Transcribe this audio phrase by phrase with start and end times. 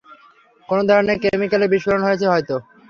[0.69, 2.55] কোনো ধরনের কেমিক্যালের বিস্ফোরন হয়েছে হয়তো!